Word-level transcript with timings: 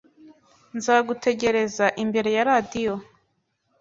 Nzagutegereza 0.77 1.85
imbere 2.03 2.29
ya 2.35 2.43
radio 2.49 2.91